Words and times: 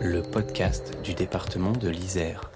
Le 0.00 0.22
podcast 0.22 0.96
du 1.04 1.12
département 1.12 1.72
de 1.72 1.90
l'Isère. 1.90 2.50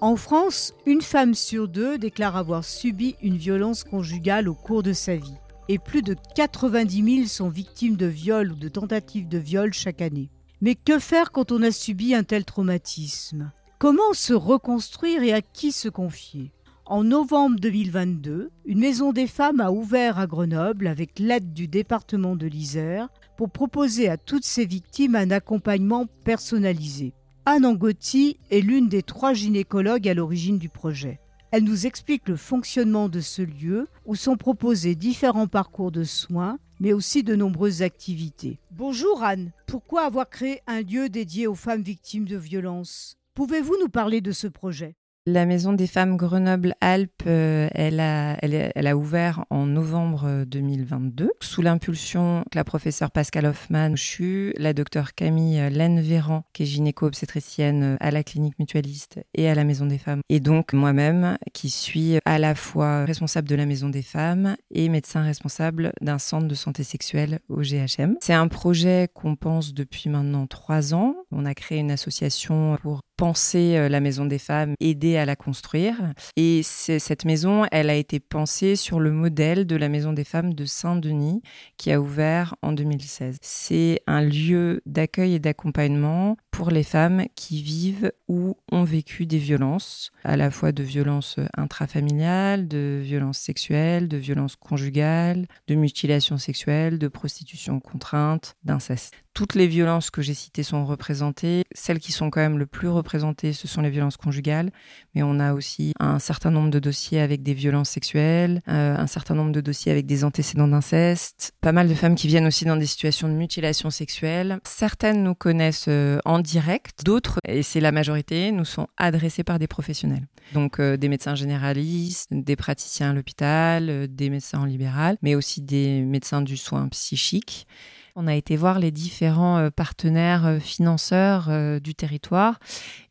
En 0.00 0.16
France, 0.16 0.74
une 0.84 1.00
femme 1.00 1.34
sur 1.34 1.68
deux 1.68 1.98
déclare 1.98 2.36
avoir 2.36 2.64
subi 2.64 3.14
une 3.22 3.36
violence 3.36 3.84
conjugale 3.84 4.48
au 4.48 4.54
cours 4.54 4.82
de 4.82 4.92
sa 4.92 5.14
vie. 5.14 5.36
Et 5.68 5.78
plus 5.78 6.02
de 6.02 6.16
90 6.34 7.16
000 7.16 7.28
sont 7.28 7.50
victimes 7.50 7.96
de 7.96 8.06
viols 8.06 8.50
ou 8.50 8.56
de 8.56 8.68
tentatives 8.68 9.28
de 9.28 9.38
viol 9.38 9.72
chaque 9.72 10.02
année. 10.02 10.28
Mais 10.64 10.76
que 10.76 11.00
faire 11.00 11.32
quand 11.32 11.50
on 11.50 11.60
a 11.64 11.72
subi 11.72 12.14
un 12.14 12.22
tel 12.22 12.44
traumatisme? 12.44 13.50
Comment 13.80 14.12
se 14.12 14.32
reconstruire 14.32 15.24
et 15.24 15.32
à 15.32 15.42
qui 15.42 15.72
se 15.72 15.88
confier? 15.88 16.52
En 16.86 17.02
novembre 17.02 17.58
2022, 17.58 18.52
une 18.64 18.78
maison 18.78 19.12
des 19.12 19.26
femmes 19.26 19.60
a 19.60 19.72
ouvert 19.72 20.20
à 20.20 20.28
Grenoble 20.28 20.86
avec 20.86 21.18
l'aide 21.18 21.52
du 21.52 21.66
département 21.66 22.36
de 22.36 22.46
l'Isère 22.46 23.08
pour 23.36 23.50
proposer 23.50 24.08
à 24.08 24.16
toutes 24.16 24.44
ces 24.44 24.64
victimes 24.64 25.16
un 25.16 25.32
accompagnement 25.32 26.06
personnalisé. 26.24 27.12
Anne 27.44 27.66
Angotti 27.66 28.38
est 28.52 28.60
l'une 28.60 28.88
des 28.88 29.02
trois 29.02 29.32
gynécologues 29.32 30.08
à 30.08 30.14
l'origine 30.14 30.58
du 30.58 30.68
projet. 30.68 31.18
Elle 31.52 31.64
nous 31.64 31.86
explique 31.86 32.30
le 32.30 32.36
fonctionnement 32.36 33.10
de 33.10 33.20
ce 33.20 33.42
lieu 33.42 33.86
où 34.06 34.14
sont 34.14 34.38
proposés 34.38 34.94
différents 34.94 35.46
parcours 35.46 35.92
de 35.92 36.02
soins, 36.02 36.58
mais 36.80 36.94
aussi 36.94 37.22
de 37.22 37.36
nombreuses 37.36 37.82
activités. 37.82 38.58
Bonjour 38.70 39.22
Anne, 39.22 39.52
pourquoi 39.66 40.04
avoir 40.06 40.30
créé 40.30 40.62
un 40.66 40.80
lieu 40.80 41.10
dédié 41.10 41.46
aux 41.46 41.54
femmes 41.54 41.82
victimes 41.82 42.24
de 42.24 42.38
violences? 42.38 43.18
Pouvez-vous 43.34 43.76
nous 43.82 43.90
parler 43.90 44.22
de 44.22 44.32
ce 44.32 44.46
projet? 44.46 44.94
La 45.26 45.46
Maison 45.46 45.72
des 45.72 45.86
femmes 45.86 46.16
Grenoble-Alpes, 46.16 47.22
euh, 47.26 47.68
elle, 47.74 48.00
a, 48.00 48.96
ouvert 48.96 49.44
en 49.50 49.66
novembre 49.66 50.44
2022 50.46 51.30
sous 51.40 51.62
l'impulsion 51.62 52.40
de 52.40 52.56
la 52.56 52.64
professeure 52.64 53.10
Pascal 53.10 53.46
Hoffman 53.46 53.94
CHU, 53.94 54.52
la 54.56 54.72
docteure 54.72 55.14
Camille 55.14 55.70
Laine-Véran, 55.70 56.44
qui 56.52 56.64
est 56.64 56.66
gynéco-obstétricienne 56.66 57.96
à 58.00 58.10
la 58.10 58.24
clinique 58.24 58.58
mutualiste 58.58 59.20
et 59.34 59.48
à 59.48 59.54
la 59.54 59.64
Maison 59.64 59.86
des 59.86 59.98
femmes, 59.98 60.22
et 60.28 60.40
donc 60.40 60.72
moi-même 60.72 61.38
qui 61.52 61.70
suis 61.70 62.18
à 62.24 62.38
la 62.38 62.54
fois 62.54 63.04
responsable 63.04 63.48
de 63.48 63.54
la 63.54 63.66
Maison 63.66 63.88
des 63.88 64.02
femmes 64.02 64.56
et 64.70 64.88
médecin 64.88 65.22
responsable 65.22 65.92
d'un 66.00 66.18
centre 66.18 66.48
de 66.48 66.54
santé 66.54 66.82
sexuelle 66.82 67.38
au 67.48 67.62
GHM. 67.62 68.16
C'est 68.20 68.34
un 68.34 68.48
projet 68.48 69.08
qu'on 69.14 69.36
pense 69.36 69.72
depuis 69.72 70.10
maintenant 70.10 70.46
trois 70.46 70.94
ans. 70.94 71.14
On 71.30 71.46
a 71.46 71.54
créé 71.54 71.78
une 71.78 71.90
association 71.90 72.76
pour 72.82 73.02
penser 73.22 73.76
euh, 73.76 73.88
la 73.88 74.00
maison 74.00 74.24
des 74.24 74.40
femmes, 74.40 74.74
aider 74.80 75.16
à 75.16 75.24
la 75.24 75.36
construire. 75.36 75.94
Et 76.34 76.64
cette 76.64 77.24
maison, 77.24 77.66
elle 77.70 77.88
a 77.88 77.94
été 77.94 78.18
pensée 78.18 78.74
sur 78.74 78.98
le 78.98 79.12
modèle 79.12 79.64
de 79.64 79.76
la 79.76 79.88
maison 79.88 80.12
des 80.12 80.24
femmes 80.24 80.54
de 80.54 80.64
Saint-Denis 80.64 81.40
qui 81.76 81.92
a 81.92 82.00
ouvert 82.00 82.56
en 82.62 82.72
2016. 82.72 83.36
C'est 83.40 84.00
un 84.08 84.22
lieu 84.22 84.82
d'accueil 84.86 85.34
et 85.34 85.38
d'accompagnement 85.38 86.36
pour 86.50 86.72
les 86.72 86.82
femmes 86.82 87.26
qui 87.36 87.62
vivent 87.62 88.10
ou 88.26 88.56
ont 88.72 88.82
vécu 88.82 89.24
des 89.24 89.38
violences, 89.38 90.10
à 90.24 90.36
la 90.36 90.50
fois 90.50 90.72
de 90.72 90.82
violences 90.82 91.36
intrafamiliales, 91.56 92.66
de 92.66 92.98
violences 93.04 93.38
sexuelles, 93.38 94.08
de 94.08 94.16
violences 94.16 94.56
conjugales, 94.56 95.46
de 95.68 95.76
mutilations 95.76 96.38
sexuelles, 96.38 96.98
de 96.98 97.06
prostitution 97.06 97.78
contrainte, 97.78 98.56
d'inceste 98.64 99.14
toutes 99.34 99.54
les 99.54 99.66
violences 99.66 100.10
que 100.10 100.22
j'ai 100.22 100.34
citées 100.34 100.62
sont 100.62 100.84
représentées. 100.84 101.64
Celles 101.74 101.98
qui 101.98 102.12
sont 102.12 102.30
quand 102.30 102.40
même 102.40 102.58
le 102.58 102.66
plus 102.66 102.88
représentées, 102.88 103.52
ce 103.52 103.66
sont 103.66 103.80
les 103.80 103.90
violences 103.90 104.16
conjugales, 104.16 104.70
mais 105.14 105.22
on 105.22 105.40
a 105.40 105.54
aussi 105.54 105.92
un 106.00 106.18
certain 106.18 106.50
nombre 106.50 106.70
de 106.70 106.78
dossiers 106.78 107.20
avec 107.20 107.42
des 107.42 107.54
violences 107.54 107.90
sexuelles, 107.90 108.60
euh, 108.68 108.96
un 108.96 109.06
certain 109.06 109.34
nombre 109.34 109.52
de 109.52 109.60
dossiers 109.60 109.92
avec 109.92 110.06
des 110.06 110.24
antécédents 110.24 110.68
d'inceste, 110.68 111.52
pas 111.60 111.72
mal 111.72 111.88
de 111.88 111.94
femmes 111.94 112.14
qui 112.14 112.28
viennent 112.28 112.46
aussi 112.46 112.64
dans 112.64 112.76
des 112.76 112.86
situations 112.86 113.28
de 113.28 113.34
mutilation 113.34 113.90
sexuelle. 113.90 114.60
Certaines 114.64 115.22
nous 115.22 115.34
connaissent 115.34 115.86
euh, 115.88 116.18
en 116.24 116.38
direct, 116.38 117.04
d'autres, 117.04 117.38
et 117.46 117.62
c'est 117.62 117.80
la 117.80 117.92
majorité, 117.92 118.52
nous 118.52 118.64
sont 118.64 118.88
adressées 118.96 119.44
par 119.44 119.58
des 119.58 119.66
professionnels. 119.66 120.26
Donc 120.52 120.78
euh, 120.78 120.96
des 120.96 121.08
médecins 121.08 121.34
généralistes, 121.34 122.28
des 122.30 122.56
praticiens 122.56 123.10
à 123.10 123.14
l'hôpital, 123.14 124.08
des 124.08 124.30
médecins 124.30 124.60
en 124.60 124.64
libéral, 124.64 125.16
mais 125.22 125.34
aussi 125.34 125.62
des 125.62 126.02
médecins 126.02 126.42
du 126.42 126.56
soin 126.56 126.88
psychique. 126.88 127.66
On 128.14 128.26
a 128.26 128.34
été 128.34 128.56
voir 128.56 128.78
les 128.78 128.90
différents 128.90 129.58
euh, 129.58 129.70
partenaires 129.70 130.46
euh, 130.46 130.58
financeurs 130.58 131.48
euh, 131.48 131.80
du 131.80 131.94
territoire 131.94 132.58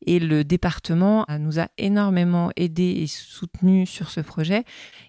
et 0.06 0.20
le 0.20 0.44
département 0.44 1.26
nous 1.40 1.60
a 1.60 1.68
énormément 1.78 2.52
aidé 2.56 2.84
et 2.84 3.08
soutenu 3.08 3.86
sur 3.86 4.10
ce 4.10 4.20
projet. 4.20 4.64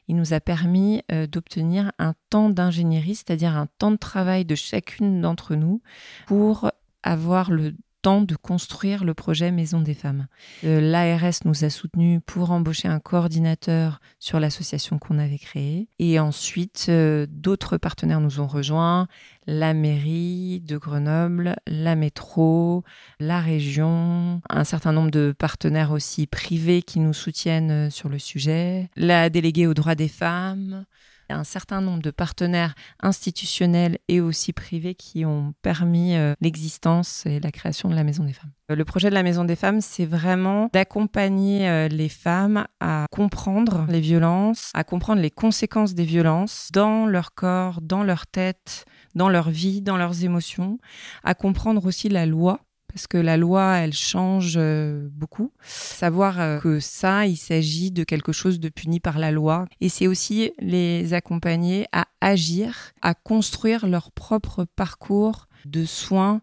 Il 0.08 0.16
nous 0.16 0.34
a 0.34 0.40
permis 0.40 1.02
d'obtenir 1.30 1.92
un 1.98 2.14
temps 2.28 2.50
d'ingénierie, 2.50 3.14
c'est-à-dire 3.14 3.56
un 3.56 3.66
temps 3.78 3.90
de 3.90 3.96
travail 3.96 4.44
de 4.44 4.54
chacune 4.54 5.22
d'entre 5.22 5.54
nous 5.54 5.80
pour 6.26 6.70
avoir 7.02 7.50
le 7.50 7.74
temps 8.02 8.20
de 8.20 8.34
construire 8.34 9.04
le 9.04 9.14
projet 9.14 9.50
Maison 9.52 9.80
des 9.80 9.94
femmes. 9.94 10.26
Euh, 10.64 10.80
L'ARS 10.80 11.44
nous 11.44 11.64
a 11.64 11.70
soutenus 11.70 12.20
pour 12.26 12.50
embaucher 12.50 12.88
un 12.88 12.98
coordinateur 12.98 14.00
sur 14.18 14.40
l'association 14.40 14.98
qu'on 14.98 15.18
avait 15.18 15.38
créée. 15.38 15.88
Et 15.98 16.18
ensuite, 16.18 16.86
euh, 16.88 17.26
d'autres 17.30 17.78
partenaires 17.78 18.20
nous 18.20 18.40
ont 18.40 18.46
rejoints, 18.46 19.06
la 19.46 19.72
mairie 19.72 20.60
de 20.60 20.76
Grenoble, 20.76 21.56
la 21.66 21.94
métro, 21.94 22.82
la 23.20 23.40
région, 23.40 24.42
un 24.50 24.64
certain 24.64 24.92
nombre 24.92 25.10
de 25.10 25.34
partenaires 25.36 25.92
aussi 25.92 26.26
privés 26.26 26.82
qui 26.82 26.98
nous 26.98 27.14
soutiennent 27.14 27.86
euh, 27.86 27.90
sur 27.90 28.08
le 28.08 28.18
sujet, 28.18 28.90
la 28.96 29.30
déléguée 29.30 29.66
aux 29.68 29.74
droits 29.74 29.94
des 29.94 30.08
femmes, 30.08 30.84
un 31.28 31.44
certain 31.44 31.80
nombre 31.80 32.02
de 32.02 32.10
partenaires 32.10 32.74
institutionnels 33.00 33.98
et 34.08 34.20
aussi 34.20 34.52
privés 34.52 34.94
qui 34.94 35.24
ont 35.24 35.54
permis 35.62 36.16
euh, 36.16 36.34
l'existence 36.40 37.26
et 37.26 37.40
la 37.40 37.50
création 37.50 37.88
de 37.88 37.94
la 37.94 38.04
Maison 38.04 38.24
des 38.24 38.32
femmes. 38.32 38.50
Euh, 38.70 38.76
le 38.76 38.84
projet 38.84 39.08
de 39.08 39.14
la 39.14 39.22
Maison 39.22 39.44
des 39.44 39.56
femmes, 39.56 39.80
c'est 39.80 40.06
vraiment 40.06 40.68
d'accompagner 40.72 41.68
euh, 41.68 41.88
les 41.88 42.08
femmes 42.08 42.66
à 42.80 43.06
comprendre 43.10 43.86
les 43.88 44.00
violences, 44.00 44.70
à 44.74 44.84
comprendre 44.84 45.20
les 45.20 45.30
conséquences 45.30 45.94
des 45.94 46.04
violences 46.04 46.68
dans 46.72 47.06
leur 47.06 47.34
corps, 47.34 47.80
dans 47.80 48.02
leur 48.02 48.26
tête, 48.26 48.84
dans 49.14 49.28
leur 49.28 49.50
vie, 49.50 49.82
dans 49.82 49.96
leurs 49.96 50.24
émotions, 50.24 50.78
à 51.24 51.34
comprendre 51.34 51.84
aussi 51.86 52.08
la 52.08 52.26
loi 52.26 52.60
parce 52.92 53.06
que 53.06 53.16
la 53.16 53.36
loi, 53.36 53.76
elle 53.78 53.94
change 53.94 54.54
euh, 54.56 55.08
beaucoup. 55.12 55.52
Savoir 55.62 56.40
euh, 56.40 56.58
que 56.58 56.80
ça, 56.80 57.26
il 57.26 57.36
s'agit 57.36 57.90
de 57.90 58.04
quelque 58.04 58.32
chose 58.32 58.60
de 58.60 58.68
puni 58.68 59.00
par 59.00 59.18
la 59.18 59.30
loi. 59.30 59.66
Et 59.80 59.88
c'est 59.88 60.06
aussi 60.06 60.52
les 60.58 61.14
accompagner 61.14 61.86
à 61.92 62.06
agir, 62.20 62.92
à 63.00 63.14
construire 63.14 63.86
leur 63.86 64.12
propre 64.12 64.64
parcours 64.64 65.48
de 65.64 65.84
soins 65.84 66.40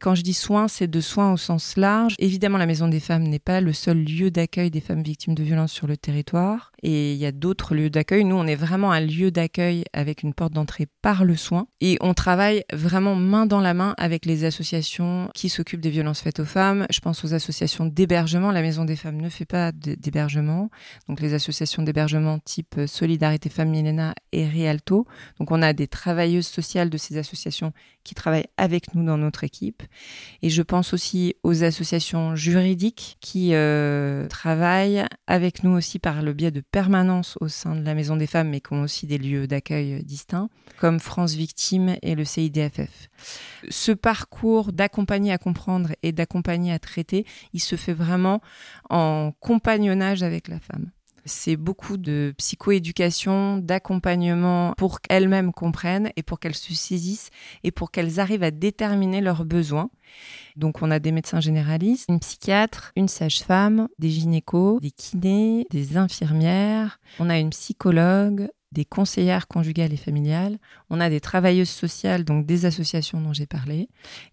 quand 0.00 0.14
je 0.14 0.22
dis 0.22 0.34
soins, 0.34 0.68
c'est 0.68 0.86
de 0.86 1.00
soins 1.00 1.32
au 1.32 1.36
sens 1.36 1.76
large. 1.76 2.14
Évidemment, 2.18 2.58
la 2.58 2.66
Maison 2.66 2.88
des 2.88 3.00
femmes 3.00 3.24
n'est 3.24 3.38
pas 3.38 3.60
le 3.60 3.72
seul 3.72 4.04
lieu 4.04 4.30
d'accueil 4.30 4.70
des 4.70 4.80
femmes 4.80 5.02
victimes 5.02 5.34
de 5.34 5.42
violences 5.42 5.72
sur 5.72 5.86
le 5.86 5.96
territoire. 5.96 6.72
Et 6.82 7.12
il 7.12 7.18
y 7.18 7.26
a 7.26 7.32
d'autres 7.32 7.74
lieux 7.74 7.90
d'accueil. 7.90 8.24
Nous, 8.24 8.36
on 8.36 8.46
est 8.46 8.54
vraiment 8.54 8.92
un 8.92 9.00
lieu 9.00 9.30
d'accueil 9.30 9.84
avec 9.92 10.22
une 10.22 10.34
porte 10.34 10.52
d'entrée 10.52 10.86
par 11.02 11.24
le 11.24 11.34
soin. 11.36 11.66
Et 11.80 11.98
on 12.00 12.14
travaille 12.14 12.62
vraiment 12.72 13.16
main 13.16 13.46
dans 13.46 13.60
la 13.60 13.74
main 13.74 13.94
avec 13.98 14.26
les 14.26 14.44
associations 14.44 15.30
qui 15.34 15.48
s'occupent 15.48 15.80
des 15.80 15.90
violences 15.90 16.20
faites 16.20 16.40
aux 16.40 16.44
femmes. 16.44 16.86
Je 16.90 17.00
pense 17.00 17.24
aux 17.24 17.34
associations 17.34 17.86
d'hébergement. 17.86 18.52
La 18.52 18.62
Maison 18.62 18.84
des 18.84 18.96
femmes 18.96 19.20
ne 19.20 19.28
fait 19.28 19.44
pas 19.44 19.72
d'hébergement. 19.72 20.70
Donc 21.08 21.20
les 21.20 21.34
associations 21.34 21.82
d'hébergement 21.82 22.38
type 22.38 22.80
Solidarité 22.86 23.48
Femmes 23.48 23.70
Milena 23.70 24.14
et 24.32 24.46
Rialto. 24.46 25.06
Donc 25.40 25.50
on 25.50 25.62
a 25.62 25.72
des 25.72 25.88
travailleuses 25.88 26.46
sociales 26.46 26.90
de 26.90 26.96
ces 26.96 27.16
associations 27.16 27.72
qui 28.04 28.14
travaillent 28.14 28.48
avec 28.56 28.94
nous 28.94 29.04
dans 29.04 29.18
notre 29.18 29.44
équipe. 29.44 29.82
Et 30.42 30.50
je 30.50 30.62
pense 30.62 30.92
aussi 30.92 31.34
aux 31.42 31.64
associations 31.64 32.36
juridiques 32.36 33.16
qui 33.20 33.54
euh, 33.54 34.26
travaillent 34.28 35.04
avec 35.26 35.64
nous 35.64 35.72
aussi 35.72 35.98
par 35.98 36.22
le 36.22 36.32
biais 36.32 36.50
de 36.50 36.60
permanence 36.60 37.36
au 37.40 37.48
sein 37.48 37.74
de 37.74 37.84
la 37.84 37.94
Maison 37.94 38.16
des 38.16 38.26
femmes, 38.26 38.50
mais 38.50 38.60
qui 38.60 38.72
ont 38.72 38.82
aussi 38.82 39.06
des 39.06 39.18
lieux 39.18 39.46
d'accueil 39.46 40.02
distincts, 40.04 40.48
comme 40.78 41.00
France 41.00 41.34
Victime 41.34 41.96
et 42.02 42.14
le 42.14 42.24
CIDFF. 42.24 43.08
Ce 43.68 43.92
parcours 43.92 44.72
d'accompagner 44.72 45.32
à 45.32 45.38
comprendre 45.38 45.90
et 46.02 46.12
d'accompagner 46.12 46.72
à 46.72 46.78
traiter, 46.78 47.26
il 47.52 47.60
se 47.60 47.76
fait 47.76 47.94
vraiment 47.94 48.40
en 48.90 49.32
compagnonnage 49.40 50.22
avec 50.22 50.48
la 50.48 50.60
femme. 50.60 50.90
C'est 51.28 51.56
beaucoup 51.56 51.96
de 51.96 52.34
psychoéducation, 52.38 53.58
d'accompagnement 53.58 54.72
pour 54.76 55.00
qu'elles-mêmes 55.00 55.52
comprennent 55.52 56.10
et 56.16 56.22
pour 56.22 56.40
qu'elles 56.40 56.54
se 56.54 56.74
saisissent 56.74 57.30
et 57.62 57.70
pour 57.70 57.90
qu'elles 57.90 58.18
arrivent 58.18 58.42
à 58.42 58.50
déterminer 58.50 59.20
leurs 59.20 59.44
besoins. 59.44 59.90
Donc 60.56 60.82
on 60.82 60.90
a 60.90 60.98
des 60.98 61.12
médecins 61.12 61.40
généralistes, 61.40 62.06
une 62.08 62.18
psychiatre, 62.18 62.92
une 62.96 63.08
sage-femme, 63.08 63.88
des 63.98 64.10
gynécos, 64.10 64.80
des 64.80 64.90
kinés, 64.90 65.66
des 65.70 65.96
infirmières, 65.96 66.98
on 67.18 67.30
a 67.30 67.38
une 67.38 67.50
psychologue, 67.50 68.48
des 68.72 68.84
conseillères 68.84 69.48
conjugales 69.48 69.92
et 69.92 69.96
familiales, 69.96 70.58
on 70.90 71.00
a 71.00 71.08
des 71.08 71.20
travailleuses 71.20 71.70
sociales, 71.70 72.24
donc 72.24 72.44
des 72.44 72.66
associations 72.66 73.20
dont 73.20 73.32
j'ai 73.32 73.46
parlé, 73.46 73.88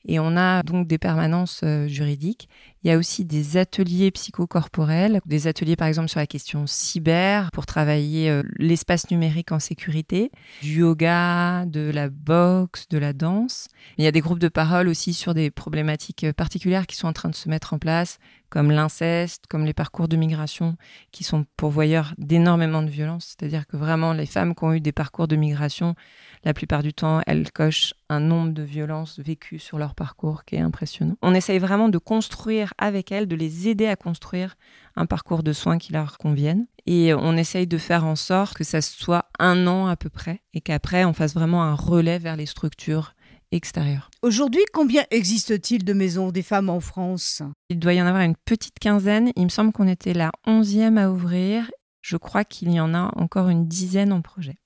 et 0.05 0.19
on 0.19 0.35
a 0.35 0.61
donc 0.63 0.87
des 0.87 0.97
permanences 0.97 1.61
euh, 1.63 1.87
juridiques. 1.87 2.49
Il 2.83 2.89
y 2.89 2.91
a 2.91 2.97
aussi 2.97 3.25
des 3.25 3.57
ateliers 3.57 4.11
psychocorporels, 4.11 5.21
des 5.25 5.47
ateliers 5.47 5.75
par 5.75 5.87
exemple 5.87 6.09
sur 6.09 6.19
la 6.19 6.27
question 6.27 6.67
cyber 6.67 7.49
pour 7.51 7.65
travailler 7.65 8.29
euh, 8.29 8.43
l'espace 8.57 9.09
numérique 9.09 9.51
en 9.51 9.59
sécurité, 9.59 10.31
du 10.61 10.79
yoga, 10.79 11.65
de 11.65 11.89
la 11.93 12.09
boxe, 12.09 12.87
de 12.89 12.97
la 12.97 13.13
danse. 13.13 13.69
Il 13.97 14.03
y 14.03 14.07
a 14.07 14.11
des 14.11 14.21
groupes 14.21 14.39
de 14.39 14.49
parole 14.49 14.89
aussi 14.89 15.13
sur 15.13 15.33
des 15.33 15.49
problématiques 15.49 16.31
particulières 16.33 16.87
qui 16.87 16.97
sont 16.97 17.07
en 17.07 17.13
train 17.13 17.29
de 17.29 17.35
se 17.35 17.49
mettre 17.49 17.73
en 17.73 17.79
place, 17.79 18.19
comme 18.55 18.71
l'inceste, 18.71 19.47
comme 19.49 19.65
les 19.65 19.73
parcours 19.73 20.07
de 20.07 20.15
migration, 20.15 20.77
qui 21.11 21.25
sont 21.25 21.45
pourvoyeurs 21.57 22.13
d'énormément 22.17 22.81
de 22.81 22.89
violences. 22.89 23.35
C'est-à-dire 23.37 23.67
que 23.67 23.75
vraiment, 23.75 24.13
les 24.13 24.25
femmes 24.25 24.55
qui 24.55 24.63
ont 24.63 24.71
eu 24.71 24.79
des 24.79 24.93
parcours 24.93 25.27
de 25.27 25.35
migration, 25.35 25.93
la 26.45 26.53
plupart 26.53 26.81
du 26.81 26.93
temps, 26.93 27.19
elles 27.27 27.51
cochent 27.51 27.93
un 28.07 28.21
nombre 28.21 28.53
de 28.53 28.63
violences 28.63 29.19
vécues 29.19 29.59
sur 29.59 29.77
leur 29.77 29.93
parcours 29.93 30.45
qui 30.45 30.55
est 30.55 30.61
impressionnant. 30.61 31.17
On 31.21 31.33
essaye 31.35 31.59
vraiment 31.59 31.89
de 31.89 31.97
construire 31.97 32.73
avec 32.77 33.11
elles, 33.11 33.27
de 33.27 33.35
les 33.35 33.67
aider 33.67 33.87
à 33.87 33.97
construire 33.97 34.55
un 34.95 35.05
parcours 35.05 35.43
de 35.43 35.51
soins 35.51 35.77
qui 35.77 35.91
leur 35.91 36.17
convienne. 36.17 36.65
Et 36.85 37.13
on 37.13 37.35
essaye 37.35 37.67
de 37.67 37.77
faire 37.77 38.05
en 38.05 38.15
sorte 38.15 38.55
que 38.55 38.63
ça 38.63 38.79
soit 38.79 39.25
un 39.37 39.67
an 39.67 39.87
à 39.87 39.97
peu 39.97 40.09
près 40.09 40.43
et 40.53 40.61
qu'après, 40.61 41.03
on 41.03 41.11
fasse 41.11 41.33
vraiment 41.33 41.63
un 41.63 41.73
relais 41.73 42.19
vers 42.19 42.37
les 42.37 42.45
structures 42.45 43.14
Aujourd'hui, 44.21 44.63
combien 44.73 45.03
existe-t-il 45.11 45.83
de 45.83 45.93
maisons 45.93 46.31
des 46.31 46.43
femmes 46.43 46.69
en 46.69 46.79
France? 46.79 47.41
Il 47.69 47.79
doit 47.79 47.93
y 47.93 48.01
en 48.01 48.05
avoir 48.05 48.23
une 48.23 48.35
petite 48.45 48.79
quinzaine. 48.79 49.31
Il 49.35 49.45
me 49.45 49.49
semble 49.49 49.71
qu'on 49.71 49.87
était 49.87 50.13
la 50.13 50.31
onzième 50.45 50.97
à 50.97 51.09
ouvrir. 51.09 51.71
Je 52.01 52.17
crois 52.17 52.43
qu'il 52.43 52.71
y 52.71 52.79
en 52.79 52.93
a 52.93 53.11
encore 53.15 53.49
une 53.49 53.67
dizaine 53.67 54.11
en 54.11 54.21
projet. 54.21 54.57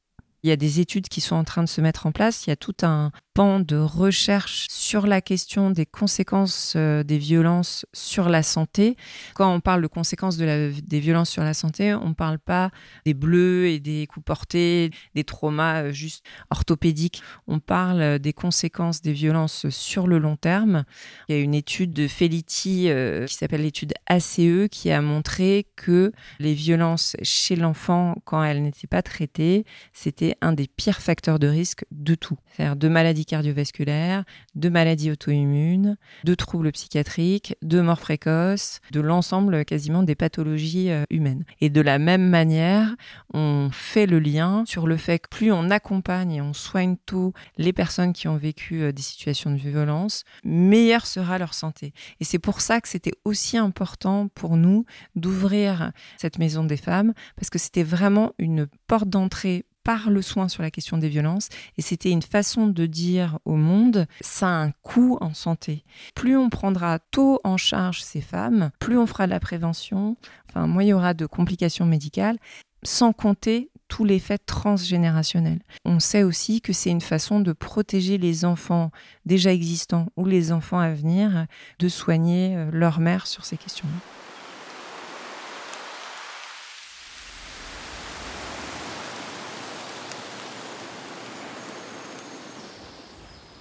Il 0.44 0.50
y 0.50 0.54
a 0.54 0.56
des 0.56 0.80
études 0.80 1.10
qui 1.10 1.22
sont 1.22 1.36
en 1.36 1.44
train 1.44 1.64
de 1.64 1.70
se 1.70 1.82
mettre 1.82 2.06
en 2.06 2.12
place. 2.12 2.46
Il 2.46 2.50
y 2.50 2.54
a 2.54 2.56
tout 2.56 2.76
un 2.82 3.12
de 3.40 3.78
recherche 3.78 4.68
sur 4.70 5.08
la 5.08 5.22
question 5.22 5.72
des 5.72 5.86
conséquences 5.86 6.74
euh, 6.76 7.04
des 7.04 7.18
violences 7.18 7.86
sur 7.94 8.28
la 8.28 8.44
santé. 8.44 8.98
Quand 9.34 9.54
on 9.54 9.62
parle 9.62 9.82
de 9.82 9.88
conséquences 9.88 10.36
de 10.36 10.74
des 10.86 11.00
violences 11.00 11.30
sur 11.30 11.44
la 11.44 11.54
santé, 11.54 11.94
on 11.94 12.10
ne 12.10 12.14
parle 12.14 12.38
pas 12.38 12.70
des 13.06 13.14
bleus 13.14 13.68
et 13.68 13.80
des 13.80 14.08
coups 14.08 14.26
portés, 14.26 14.92
des 15.16 15.24
traumas 15.24 15.84
euh, 15.84 15.92
juste 15.94 16.26
orthopédiques. 16.50 17.22
On 17.48 17.60
parle 17.60 18.02
euh, 18.02 18.20
des 18.20 18.34
conséquences 18.34 19.02
des 19.02 19.14
violences 19.14 19.70
sur 19.70 20.08
le 20.08 20.18
long 20.18 20.36
terme. 20.36 20.84
Il 21.30 21.36
y 21.36 21.40
a 21.40 21.42
une 21.42 21.56
étude 21.56 21.94
de 21.94 22.10
Feliti 22.10 22.90
qui 23.26 23.34
s'appelle 23.34 23.62
l'étude 23.62 23.94
ACE 24.08 24.68
qui 24.70 24.92
a 24.92 25.02
montré 25.02 25.66
que 25.78 26.12
les 26.40 26.54
violences 26.54 27.16
chez 27.24 27.56
l'enfant, 27.56 28.16
quand 28.26 28.44
elles 28.44 28.62
n'étaient 28.62 28.88
pas 28.88 29.02
traitées, 29.02 29.66
c'était 29.94 30.36
un 30.42 30.52
des 30.52 30.68
pires 30.68 31.02
facteurs 31.02 31.40
de 31.40 31.48
risque 31.48 31.86
de 31.92 32.16
tout. 32.16 32.38
C'est-à-dire 32.52 32.76
de 32.76 32.88
maladies 32.90 33.26
cardiovasculaires, 33.30 34.26
de 34.56 34.70
maladies 34.70 35.12
auto-immunes, 35.12 35.98
de 36.24 36.36
troubles 36.36 36.72
psychiatriques, 36.72 37.56
de 37.62 37.80
morts 37.80 38.00
précoces, 38.00 38.82
de 38.92 39.00
l'ensemble 39.00 39.64
quasiment 39.66 40.04
des 40.04 40.16
pathologies 40.16 40.90
euh, 40.90 41.06
humaines. 41.10 41.46
Et 41.62 41.70
de 41.70 41.82
la 41.82 42.00
même 42.00 42.28
manière, 42.28 42.96
on 43.34 43.70
fait 43.72 44.08
le 44.08 44.20
lien 44.20 44.64
sur 44.66 44.88
le 44.88 44.98
fait 44.98 45.20
que 45.20 45.30
plus 45.30 45.52
on 45.52 45.70
accompagne 45.70 46.32
et 46.32 46.42
on 46.42 46.54
soigne 46.54 46.98
tout 47.06 47.34
les 47.58 47.72
personnes 47.72 48.14
qui 48.14 48.28
ont 48.28 48.38
vécu 48.38 48.82
euh, 48.82 48.92
des 48.92 49.02
situations 49.02 49.52
de 49.52 49.58
violence, 49.58 50.24
meilleure 50.44 51.06
sera 51.06 51.38
leur 51.38 51.54
santé. 51.54 51.94
Et 52.20 52.26
c'est 52.26 52.40
pour 52.40 52.62
ça 52.62 52.82
que 52.82 52.88
c'était 52.88 53.14
aussi 53.26 53.58
important 53.58 54.28
pour 54.34 54.58
nous 54.58 54.86
d'ouvrir 55.16 55.92
cette 56.18 56.40
maison 56.40 56.64
des 56.64 56.78
femmes, 56.78 57.14
parce 57.36 57.50
que 57.50 57.60
c'était 57.60 57.84
vraiment 57.84 58.34
une 58.40 58.68
porte 58.88 59.10
d'entrée 59.10 59.66
par 59.90 60.12
le 60.12 60.22
soin 60.22 60.48
sur 60.50 60.62
la 60.62 60.70
question 60.70 61.00
des 61.00 61.10
violences. 61.10 61.50
Et 61.80 61.82
c'était 61.82 62.12
une 62.12 62.22
façon 62.22 62.68
de 62.68 62.86
dire 62.86 63.40
au 63.44 63.56
monde, 63.56 64.06
ça 64.22 64.46
a 64.46 64.62
un 64.62 64.70
coût 64.84 65.18
en 65.20 65.34
santé. 65.34 65.84
Plus 66.14 66.38
on 66.38 66.52
prendra 66.52 67.00
tôt 67.00 67.40
en 67.44 67.58
charge 67.58 68.04
ces 68.04 68.22
femmes, 68.22 68.70
plus 68.78 69.00
on 69.00 69.08
fera 69.08 69.26
de 69.26 69.32
la 69.32 69.40
prévention, 69.40 70.16
enfin, 70.48 70.68
moins 70.68 70.84
il 70.84 70.90
y 70.90 70.94
aura 70.94 71.16
de 71.16 71.26
complications 71.26 71.88
médicales, 71.88 72.38
sans 72.84 73.14
compter 73.14 73.72
tous 73.88 74.06
les 74.06 74.20
faits 74.20 74.46
transgénérationnels. 74.46 75.64
On 75.86 76.00
sait 76.00 76.22
aussi 76.22 76.62
que 76.62 76.72
c'est 76.72 76.92
une 76.92 77.02
façon 77.02 77.40
de 77.40 77.52
protéger 77.52 78.20
les 78.20 78.46
enfants 78.46 78.92
déjà 79.26 79.52
existants 79.52 80.10
ou 80.18 80.26
les 80.28 80.52
enfants 80.52 80.78
à 80.78 80.92
venir, 80.92 81.48
de 81.80 81.90
soigner 81.90 82.56
euh, 82.56 82.70
leur 82.72 83.00
mère 83.00 83.26
sur 83.26 83.44
ces 83.44 83.58
questions-là. 83.58 84.19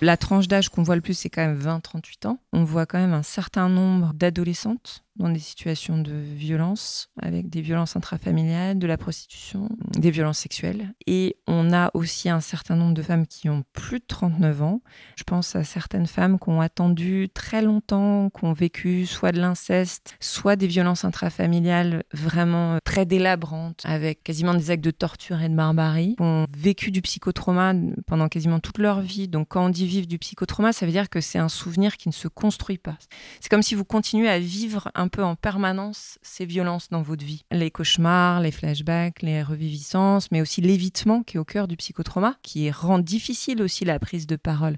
La 0.01 0.17
tranche 0.17 0.47
d'âge 0.47 0.69
qu'on 0.69 0.85
voit 0.85 0.95
le 0.95 1.01
plus, 1.03 1.15
c'est 1.15 1.31
quand 1.31 1.45
même 1.45 1.59
20-38 1.59 2.29
ans. 2.29 2.39
On 2.53 2.63
voit 2.63 2.87
quand 2.87 2.99
même 2.99 3.15
un 3.15 3.25
certain 3.25 3.69
nombre 3.69 4.13
d'adolescentes 4.15 5.05
dans 5.19 5.29
des 5.29 5.39
situations 5.39 5.99
de 5.99 6.13
violence, 6.13 7.11
avec 7.21 7.51
des 7.51 7.61
violences 7.61 7.97
intrafamiliales, 7.97 8.79
de 8.79 8.87
la 8.87 8.97
prostitution, 8.97 9.69
des 9.97 10.11
violences 10.11 10.39
sexuelles. 10.39 10.95
Et 11.07 11.37
on 11.47 11.73
a 11.73 11.91
aussi 11.95 12.29
un 12.29 12.41
certain 12.41 12.77
nombre 12.77 12.95
de 12.95 13.03
femmes 13.03 13.27
qui 13.27 13.49
ont 13.49 13.65
plus 13.73 13.99
de 13.99 14.05
39 14.07 14.63
ans. 14.63 14.81
Je 15.17 15.25
pense 15.25 15.57
à 15.57 15.65
certaines 15.65 16.07
femmes 16.07 16.39
qui 16.39 16.49
ont 16.49 16.61
attendu 16.61 17.29
très 17.33 17.63
longtemps, 17.63 18.31
qui 18.31 18.45
ont 18.45 18.53
vécu 18.53 19.07
soit 19.07 19.33
de 19.33 19.41
l'inceste, 19.41 20.17
soit 20.21 20.57
des 20.57 20.67
violences 20.67 21.05
intrafamiliales 21.05 22.05
vraiment 22.13 22.79
très 22.85 23.07
délabrantes, 23.07 23.83
avec 23.85 24.23
quasiment 24.23 24.55
des 24.55 24.71
actes 24.71 24.85
de 24.85 24.91
torture 24.91 25.43
et 25.43 25.49
de 25.49 25.55
barbarie, 25.55 26.15
qui 26.17 26.23
ont 26.23 26.47
vécu 26.57 26.91
du 26.91 27.03
psychotrauma 27.03 27.75
pendant 28.07 28.29
quasiment 28.29 28.61
toute 28.61 28.79
leur 28.79 29.01
vie. 29.01 29.29
Donc 29.29 29.49
quand 29.49 29.67
on 29.67 29.71
dit 29.71 29.87
vivre 29.87 30.07
du 30.07 30.19
psychotrauma, 30.19 30.73
ça 30.73 30.87
veut 30.87 30.93
dire 30.93 31.11
que 31.11 31.21
c'est 31.21 31.39
un 31.39 31.49
souvenir 31.49 31.97
qui 31.97 32.09
ne 32.09 32.15
se 32.15 32.29
construit 32.29 32.79
pas. 32.79 32.97
C'est 33.41 33.49
comme 33.49 33.63
si 33.63 33.75
vous 33.75 33.85
continuez 33.85 34.29
à 34.29 34.39
vivre 34.39 34.91
un 34.95 35.08
un 35.09 35.11
peu 35.11 35.25
en 35.25 35.37
permanence 35.37 36.19
ces 36.21 36.45
violences 36.45 36.91
dans 36.91 37.01
votre 37.01 37.25
vie. 37.25 37.47
Les 37.51 37.71
cauchemars, 37.71 38.43
les 38.43 38.51
flashbacks, 38.51 39.23
les 39.23 39.43
reviviscences, 39.43 40.31
mais 40.31 40.43
aussi 40.43 40.61
l'évitement 40.61 41.23
qui 41.23 41.39
est 41.39 41.41
au 41.41 41.47
cœur 41.47 41.67
du 41.67 41.79
psychotrauma, 41.79 42.37
qui 42.43 42.71
rend 42.71 42.99
difficile 42.99 43.63
aussi 43.63 43.87
la 43.87 43.99
prise 43.99 44.27
de 44.27 44.37
parole. 44.37 44.77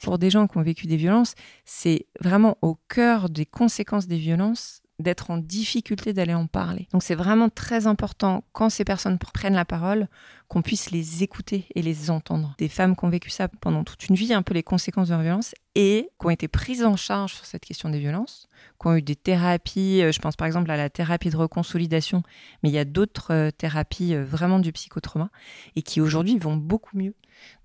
Pour 0.00 0.18
des 0.18 0.30
gens 0.30 0.46
qui 0.46 0.56
ont 0.56 0.62
vécu 0.62 0.86
des 0.86 0.96
violences, 0.96 1.34
c'est 1.64 2.06
vraiment 2.20 2.58
au 2.62 2.78
cœur 2.88 3.28
des 3.28 3.44
conséquences 3.44 4.06
des 4.06 4.18
violences 4.18 4.81
d'être 5.02 5.30
en 5.30 5.38
difficulté 5.38 6.12
d'aller 6.12 6.34
en 6.34 6.46
parler. 6.46 6.88
Donc 6.92 7.02
c'est 7.02 7.14
vraiment 7.14 7.48
très 7.48 7.86
important 7.86 8.44
quand 8.52 8.70
ces 8.70 8.84
personnes 8.84 9.18
prennent 9.18 9.54
la 9.54 9.64
parole 9.64 10.08
qu'on 10.52 10.60
puisse 10.60 10.90
les 10.90 11.22
écouter 11.22 11.64
et 11.74 11.80
les 11.80 12.10
entendre. 12.10 12.54
Des 12.58 12.68
femmes 12.68 12.94
qui 12.94 13.04
ont 13.06 13.08
vécu 13.08 13.30
ça 13.30 13.48
pendant 13.48 13.84
toute 13.84 14.08
une 14.08 14.14
vie, 14.14 14.34
un 14.34 14.42
peu 14.42 14.52
les 14.52 14.62
conséquences 14.62 15.08
de 15.08 15.14
leur 15.14 15.22
violence, 15.22 15.54
et 15.74 16.10
qui 16.20 16.26
ont 16.26 16.30
été 16.30 16.46
prises 16.46 16.84
en 16.84 16.94
charge 16.94 17.32
sur 17.32 17.46
cette 17.46 17.64
question 17.64 17.88
des 17.88 17.98
violences, 17.98 18.48
qui 18.78 18.86
ont 18.86 18.94
eu 18.94 19.00
des 19.00 19.16
thérapies, 19.16 20.02
euh, 20.02 20.12
je 20.12 20.20
pense 20.20 20.36
par 20.36 20.46
exemple 20.46 20.70
à 20.70 20.76
la 20.76 20.90
thérapie 20.90 21.30
de 21.30 21.38
reconsolidation, 21.38 22.22
mais 22.62 22.68
il 22.68 22.72
y 22.72 22.78
a 22.78 22.84
d'autres 22.84 23.32
euh, 23.32 23.50
thérapies 23.50 24.14
euh, 24.14 24.24
vraiment 24.24 24.58
du 24.58 24.72
psychotrauma, 24.72 25.30
et 25.74 25.80
qui 25.80 26.02
aujourd'hui 26.02 26.38
vont 26.38 26.58
beaucoup 26.58 26.98
mieux. 26.98 27.14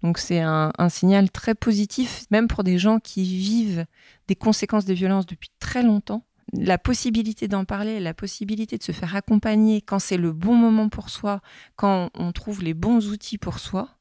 Donc 0.01 0.17
c'est 0.17 0.39
un, 0.39 0.71
un, 0.77 0.89
signal 0.89 1.29
très 1.29 1.55
positif, 1.55 2.23
même 2.31 2.47
pour 2.47 2.63
des 2.63 2.77
gens 2.77 2.99
qui 2.99 3.25
vivent 3.25 3.85
des 4.29 4.35
conséquences 4.35 4.85
des 4.85 4.93
violences 4.93 5.25
depuis 5.25 5.51
très 5.59 5.83
longtemps 5.83 6.23
la 6.53 6.77
possibilité 6.77 7.47
d'en 7.47 7.65
parler, 7.65 7.99
la 7.99 8.13
possibilité 8.13 8.77
de 8.77 8.83
se 8.83 8.91
faire 8.91 9.15
accompagner 9.15 9.81
quand 9.81 9.99
c'est 9.99 10.17
le 10.17 10.31
bon 10.31 10.55
moment 10.55 10.89
pour 10.89 11.09
soi, 11.09 11.41
quand 11.75 12.09
on 12.13 12.31
trouve 12.31 12.63
les 12.63 12.73
bons 12.73 13.09
outils 13.09 13.37
pour 13.37 13.59
soi, 13.59 13.97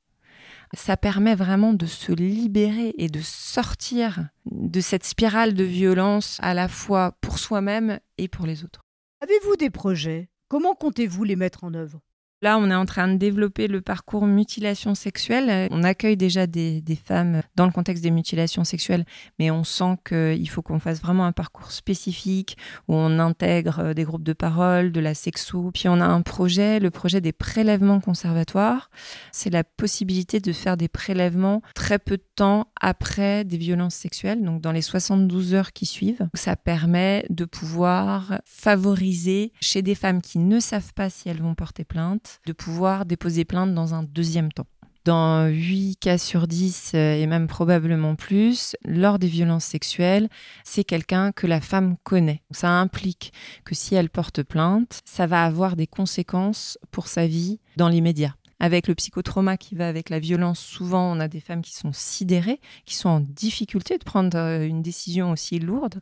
ça 0.75 0.97
permet 0.97 1.35
vraiment 1.35 1.73
de 1.73 1.87
se 1.87 2.12
libérer 2.12 2.95
et 2.99 3.09
de 3.09 3.21
sortir 3.21 4.29
de 4.50 4.81
cette 4.81 5.05
spirale 5.05 5.55
de 5.55 5.65
violence 5.65 6.38
à 6.41 6.55
la 6.55 6.69
fois 6.69 7.17
pour 7.21 7.38
soi-même 7.38 8.00
et 8.19 8.29
pour 8.29 8.47
les 8.47 8.65
autres. 8.65 8.81
Avez-vous 9.21 9.57
des 9.57 9.71
projets? 9.71 10.29
Comment 10.49 10.75
comptez-vous 10.75 11.25
les 11.25 11.37
mettre 11.37 11.65
en 11.65 11.75
œuvre? 11.75 12.00
Là, 12.47 12.59
on 12.59 12.71
est 12.71 12.76
en 12.76 12.87
train 12.87 13.09
de 13.09 13.17
développer 13.17 13.67
le 13.67 13.81
parcours 13.81 14.25
mutilation 14.25 14.95
sexuelle. 14.95 15.67
On 15.73 15.83
accueille 15.83 16.17
déjà 16.17 16.47
des, 16.47 16.81
femmes 17.05 17.43
dans 17.57 17.67
le 17.67 17.73
contexte 17.73 18.05
des 18.05 18.12
mutilations 18.12 18.62
sexuelles, 18.62 19.05
mais 19.41 19.50
on 19.50 19.65
sent 19.65 19.97
qu'il 20.07 20.49
faut 20.49 20.62
qu'on 20.62 20.79
fasse 20.79 21.03
vraiment 21.03 21.26
un 21.26 21.33
parcours 21.33 21.73
spécifique 21.73 22.57
où 22.87 22.95
on 22.95 23.19
intègre 23.19 23.81
euh, 23.81 23.95
des 23.95 24.05
groupes 24.05 24.23
de 24.23 24.33
parole, 24.33 24.93
de 24.93 25.00
la 25.00 25.15
sexo. 25.15 25.73
Puis 25.75 25.88
on 25.88 26.00
a 26.00 26.05
un 26.05 26.23
projet, 26.23 26.79
le 26.79 26.93
projet 26.93 27.21
des 27.21 27.33
prélèvements 27.33 27.99
conservatoires. 27.99 28.93
C'est 29.33 29.50
la 29.50 29.65
possibilité 29.65 30.38
de 30.38 30.53
faire 30.53 30.76
des 30.76 30.87
prélèvements 30.87 31.62
très 31.75 31.99
peu 31.99 32.17
de 32.17 32.26
temps 32.37 32.69
après 32.81 33.43
des 33.43 33.57
violences 33.57 33.97
sexuelles, 33.97 34.45
donc 34.45 34.61
dans 34.61 34.71
les 34.71 34.83
72 34.83 35.53
heures 35.55 35.73
qui 35.73 35.85
suivent. 35.85 36.29
Ça 36.35 36.55
permet 36.55 37.26
de 37.29 37.45
pouvoir 37.45 38.41
favoriser 38.45 39.53
chez 39.61 39.83
des 39.83 39.97
femmes 39.97 40.23
qui 40.23 40.38
ne 40.38 40.61
savent 40.61 40.95
pas 40.95 41.11
si 41.11 41.29
elles 41.29 41.43
vont 41.43 41.57
porter 41.57 41.83
plainte 41.83 42.36
de 42.47 42.52
pouvoir 42.52 43.07
déposer 43.07 43.45
plainte 43.45 43.75
dans 43.75 43.95
un 43.95 44.02
deuxième 44.02 44.52
temps. 44.52 44.66
Dans 45.07 45.47
8 45.47 45.99
cas 46.00 46.19
sur 46.19 46.49
10 46.49 46.90
euh, 46.97 47.14
et 47.14 47.28
même 47.28 47.47
probablement 47.47 48.16
plus, 48.16 48.75
lors 48.85 49.21
des 49.21 49.28
violences 49.28 49.64
sexuelles, 49.64 50.28
c'est 50.64 50.83
quelqu'un 50.83 51.31
que 51.31 51.47
la 51.47 51.61
femme 51.61 51.95
connaît. 52.02 52.43
Ça 52.50 52.71
implique 52.71 53.33
que 53.64 53.76
si 53.76 53.95
elle 53.95 54.11
porte 54.11 54.43
plainte, 54.43 54.99
ça 55.05 55.28
va 55.28 55.45
avoir 55.45 55.76
des 55.76 55.87
conséquences 55.87 56.76
pour 56.90 57.07
sa 57.07 57.28
vie 57.28 57.61
dans 57.76 57.88
l'immédiat. 57.88 58.35
avec 58.59 58.88
le 58.88 58.95
psychotrauma 58.95 59.59
qui 59.59 59.75
va 59.76 59.87
avec 59.87 60.09
la 60.11 60.19
violence, 60.19 60.59
souvent 60.59 61.12
on 61.12 61.21
a 61.21 61.28
des 61.28 61.40
femmes 61.40 61.62
qui 61.62 61.75
sont 61.75 61.93
sidérées, 61.93 62.59
qui 62.85 62.97
sont 62.97 63.11
en 63.11 63.21
difficulté 63.21 63.99
de 63.99 64.02
prendre 64.02 64.37
euh, 64.37 64.66
une 64.66 64.83
décision 64.83 65.31
aussi 65.31 65.61
lourde, 65.61 66.00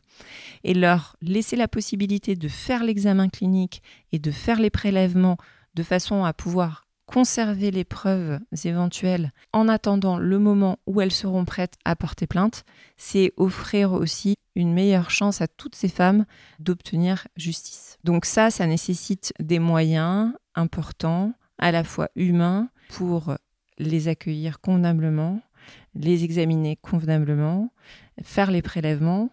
et 0.63 0.73
leur 0.73 1.15
laisser 1.21 1.57
la 1.57 1.67
possibilité 1.67 2.35
de 2.35 2.47
faire 2.47 2.83
l'examen 2.83 3.27
clinique 3.29 3.83
et 4.13 4.19
de 4.19 4.31
faire 4.31 4.59
les 4.59 4.69
prélèvements 4.71 5.37
de 5.75 5.83
façon 5.83 6.23
à 6.23 6.33
pouvoir 6.33 6.85
conserver 7.05 7.71
les 7.71 7.83
preuves 7.83 8.39
éventuelles 8.63 9.31
en 9.53 9.67
attendant 9.67 10.17
le 10.17 10.39
moment 10.39 10.79
où 10.87 11.01
elles 11.01 11.11
seront 11.11 11.45
prêtes 11.45 11.75
à 11.85 11.95
porter 11.95 12.27
plainte, 12.27 12.65
c'est 12.97 13.31
offrir 13.37 13.93
aussi 13.93 14.35
une 14.55 14.73
meilleure 14.73 15.11
chance 15.11 15.41
à 15.41 15.47
toutes 15.47 15.75
ces 15.75 15.89
femmes 15.89 16.25
d'obtenir 16.59 17.27
justice. 17.35 17.97
Donc 18.03 18.25
ça, 18.25 18.49
ça 18.49 18.65
nécessite 18.65 19.33
des 19.39 19.59
moyens 19.59 20.33
importants, 20.55 21.33
à 21.59 21.71
la 21.71 21.83
fois 21.83 22.09
humains, 22.15 22.69
pour 22.89 23.35
les 23.77 24.07
accueillir 24.07 24.59
convenablement, 24.61 25.41
les 25.93 26.23
examiner 26.23 26.77
convenablement, 26.77 27.71
faire 28.23 28.51
les 28.51 28.61
prélèvements, 28.61 29.29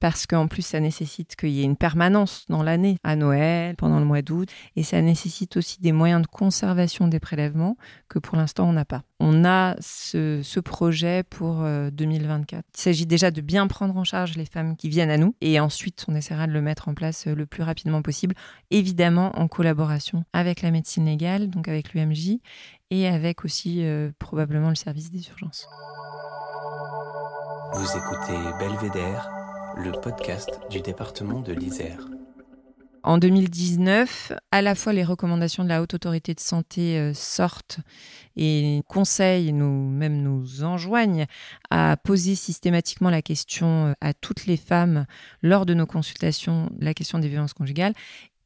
parce 0.00 0.26
qu'en 0.26 0.46
plus 0.48 0.62
ça 0.62 0.80
nécessite 0.80 1.36
qu'il 1.36 1.50
y 1.50 1.60
ait 1.60 1.64
une 1.64 1.76
permanence 1.76 2.44
dans 2.48 2.62
l'année, 2.62 2.98
à 3.04 3.16
Noël, 3.16 3.76
pendant 3.76 3.98
le 3.98 4.04
mois 4.04 4.22
d'août, 4.22 4.48
et 4.76 4.82
ça 4.82 5.00
nécessite 5.02 5.56
aussi 5.56 5.80
des 5.80 5.92
moyens 5.92 6.22
de 6.22 6.26
conservation 6.26 7.08
des 7.08 7.20
prélèvements 7.20 7.76
que 8.08 8.18
pour 8.18 8.36
l'instant 8.36 8.68
on 8.68 8.72
n'a 8.72 8.84
pas. 8.84 9.02
On 9.18 9.44
a 9.44 9.76
ce, 9.80 10.60
projet 10.60 11.22
pour 11.22 11.64
2024. 11.92 12.58
Euh, 12.58 12.62
Il 12.74 12.80
s'agit 12.80 13.06
déjà 13.06 13.30
de 13.30 13.40
bien 13.40 13.66
prendre 13.66 13.96
en 13.96 14.04
charge 14.04 14.36
les 14.36 14.44
femmes 14.44 14.76
qui 14.76 14.88
viennent 14.88 15.10
à 15.10 15.16
nous, 15.16 15.34
et 15.40 15.58
ensuite 15.60 16.04
on 16.08 16.14
essaiera 16.14 16.46
de 16.46 16.52
le 16.52 16.60
mettre 16.60 16.88
en 16.88 16.94
place 16.94 17.26
euh, 17.26 17.34
le 17.34 17.46
plus 17.46 17.62
rapidement 17.62 18.02
possible, 18.02 18.34
évidemment 18.70 19.38
en 19.38 19.48
collaboration 19.48 20.24
avec 20.32 20.62
la 20.62 20.70
médecine 20.70 21.06
légale, 21.06 21.48
donc 21.48 21.68
avec 21.68 21.94
l'UMJ, 21.94 22.38
et 22.90 23.08
avec 23.08 23.44
aussi 23.44 23.84
euh, 23.84 24.10
probablement 24.18 24.68
le 24.68 24.74
service 24.74 25.10
des 25.10 25.28
urgences. 25.28 25.68
Vous 27.74 27.96
écoutez 27.96 28.38
Belvédère 28.58 29.35
le 29.76 29.92
podcast 29.92 30.60
du 30.70 30.80
département 30.80 31.40
de 31.40 31.52
l'Isère. 31.52 31.98
En 33.02 33.18
2019, 33.18 34.32
à 34.50 34.62
la 34.62 34.74
fois 34.74 34.92
les 34.92 35.04
recommandations 35.04 35.62
de 35.62 35.68
la 35.68 35.80
Haute 35.80 35.94
Autorité 35.94 36.34
de 36.34 36.40
Santé 36.40 36.98
euh, 36.98 37.14
sortent 37.14 37.78
et 38.36 38.82
conseillent, 38.88 39.52
nous, 39.52 39.88
même 39.90 40.22
nous 40.22 40.64
enjoignent 40.64 41.26
à 41.70 41.96
poser 41.96 42.34
systématiquement 42.34 43.10
la 43.10 43.22
question 43.22 43.86
euh, 43.86 43.92
à 44.00 44.12
toutes 44.12 44.46
les 44.46 44.56
femmes 44.56 45.06
lors 45.42 45.66
de 45.66 45.74
nos 45.74 45.86
consultations, 45.86 46.70
la 46.80 46.94
question 46.94 47.18
des 47.18 47.28
violences 47.28 47.54
conjugales. 47.54 47.94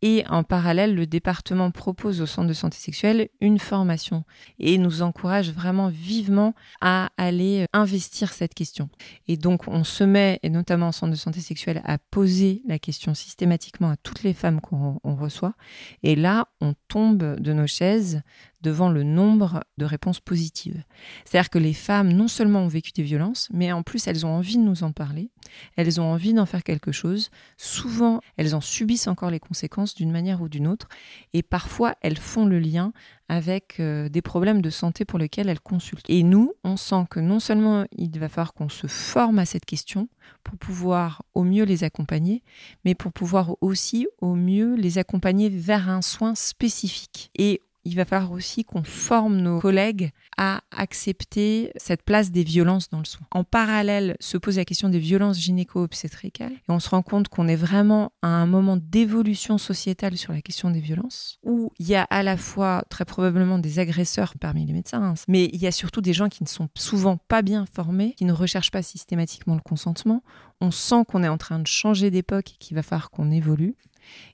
Et 0.03 0.25
en 0.31 0.43
parallèle, 0.43 0.95
le 0.95 1.07
département 1.07 1.71
propose 1.71 2.21
au 2.21 2.27
centre 2.27 2.49
de 2.49 2.55
santé 2.55 2.79
sexuelle 2.79 3.29
une 3.41 3.59
formation 3.59 4.25
et 4.59 4.79
nous 4.79 5.03
encourage 5.03 5.51
vraiment 5.51 5.89
vivement 5.89 6.55
à 6.81 7.11
aller 7.19 7.67
investir 7.73 8.33
cette 8.33 8.55
question. 8.55 8.89
Et 9.29 9.37
donc, 9.37 9.69
on 9.69 9.85
se 9.85 10.05
met, 10.05 10.39
et 10.43 10.49
notamment 10.49 10.89
au 10.89 10.93
centre 10.93 11.13
de 11.13 11.17
santé 11.17 11.41
sexuelle, 11.41 11.83
à 11.85 11.99
poser 11.99 12.63
la 12.67 12.79
question 12.79 13.15
systématiquement 13.15 13.91
à 13.91 13.97
toutes 13.97 14.23
les 14.23 14.35
femmes 14.35 14.61
qu'on 14.61 14.99
reçoit. 15.05 15.55
Et 16.03 16.17
là, 16.17 16.49
on 16.61 16.75
tombe 16.89 17.39
de 17.39 17.53
nos 17.53 17.67
chaises 17.67 18.23
devant 18.63 18.91
le 18.91 19.03
nombre 19.03 19.65
de 19.79 19.85
réponses 19.85 20.21
positives. 20.21 20.83
C'est-à-dire 21.25 21.51
que 21.51 21.59
les 21.59 21.73
femmes, 21.73 22.13
non 22.13 22.29
seulement 22.29 22.61
ont 22.61 22.69
vécu 22.69 22.93
des 22.93 23.03
violences, 23.03 23.49
mais 23.53 23.73
en 23.73 23.83
plus, 23.83 24.07
elles 24.07 24.27
ont 24.27 24.35
envie 24.35 24.57
de 24.57 24.63
nous 24.63 24.83
en 24.83 24.93
parler, 24.93 25.31
elles 25.77 26.01
ont 26.01 26.13
envie 26.13 26.35
d'en 26.35 26.47
faire 26.47 26.63
quelque 26.63 26.93
chose. 26.93 27.31
Souvent, 27.57 28.21
elles 28.37 28.55
en 28.55 28.61
subissent 28.61 29.09
encore 29.09 29.31
les 29.31 29.41
conséquences 29.41 29.95
d'une 29.95 30.11
manière 30.11 30.43
ou 30.43 30.49
d'une 30.49 30.67
autre, 30.67 30.89
et 31.33 31.43
parfois, 31.43 31.95
elles 32.03 32.19
font 32.19 32.47
le 32.47 32.59
lien 32.59 32.93
avec 33.31 33.79
euh, 33.79 34.09
des 34.09 34.23
problèmes 34.23 34.61
de 34.61 34.71
santé 34.71 35.05
pour 35.05 35.19
lesquels 35.19 35.49
elles 35.49 35.61
consultent. 35.61 36.11
Et 36.11 36.25
nous, 36.25 36.53
on 36.65 36.77
sent 36.77 37.05
que 37.09 37.21
non 37.21 37.39
seulement 37.39 37.85
il 37.97 38.19
va 38.19 38.29
falloir 38.29 38.55
qu'on 38.55 38.69
se 38.69 38.89
forme 38.89 39.39
à 39.39 39.47
cette 39.47 39.65
question 39.65 40.09
pour 40.43 40.59
pouvoir 40.59 41.23
au 41.35 41.45
mieux 41.45 41.65
les 41.65 41.85
accompagner, 41.85 42.43
mais 42.85 42.97
pour 42.97 43.13
pouvoir 43.13 43.55
aussi 43.61 44.09
au 44.19 44.35
mieux 44.35 44.75
les 44.75 44.99
accompagner 44.99 45.49
vers 45.49 45.89
un 45.89 46.03
soin 46.03 46.35
spécifique. 46.35 47.31
Et 47.39 47.63
il 47.85 47.97
va 47.97 48.05
falloir 48.05 48.33
aussi 48.33 48.65
qu'on 48.65 48.83
forme 48.83 49.39
nos 49.39 49.61
collègues 49.61 50.13
à 50.37 50.63
accepter 50.71 51.73
cette 51.77 52.03
place 52.03 52.31
des 52.31 52.45
violences 52.45 52.89
dans 52.89 52.99
le 52.99 53.05
soin. 53.05 53.27
En 53.31 53.45
parallèle, 53.45 54.17
se 54.21 54.39
pose 54.39 54.57
la 54.57 54.65
question 54.65 54.89
des 54.89 54.99
violences 54.99 55.39
gynéco-obstétricales 55.39 56.53
et 56.53 56.71
on 56.71 56.81
se 56.81 56.89
rend 56.91 57.03
compte 57.03 57.29
qu'on 57.29 57.49
est 57.49 57.57
vraiment 57.57 58.13
à 58.23 58.29
un 58.29 58.47
moment 58.47 58.77
d'évolution 58.77 59.59
sociétale 59.59 60.17
sur 60.17 60.33
la 60.33 60.43
question 60.43 60.71
des 60.71 60.81
violences 60.81 61.39
où 61.43 61.73
il 61.79 61.89
y 61.89 61.95
a 61.95 62.03
à 62.05 62.23
la 62.23 62.37
fois 62.37 62.85
très 62.91 63.05
probablement 63.05 63.59
des 63.59 63.79
agresseurs 63.79 64.35
parmi 64.39 64.67
les 64.67 64.73
médecins, 64.73 65.03
hein, 65.03 65.15
mais 65.29 65.51
il 65.53 65.61
y 65.61 65.67
a 65.67 65.73
surtout 65.73 66.01
des 66.01 66.13
gens 66.13 66.29
qui 66.29 66.43
ne 66.43 66.49
sont 66.49 66.69
souvent 66.77 67.17
pas 67.17 67.43
bien 67.43 67.67
formés, 67.67 68.15
qui 68.17 68.25
ne 68.25 68.33
recherchent 68.33 68.71
pas 68.71 68.83
systématiquement 68.83 69.55
le 69.55 69.61
consentement. 69.61 70.23
On 70.61 70.71
sent 70.71 71.05
qu'on 71.09 71.23
est 71.23 71.29
en 71.29 71.39
train 71.39 71.59
de 71.59 71.67
changer 71.67 72.11
d'époque 72.11 72.53
et 72.53 72.57
qu'il 72.59 72.75
va 72.75 72.83
falloir 72.83 73.11
qu'on 73.11 73.31
évolue. 73.31 73.77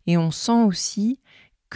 Et 0.06 0.16
on 0.16 0.30
sent 0.30 0.62
aussi 0.64 1.20